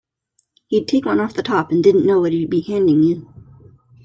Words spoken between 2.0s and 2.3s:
know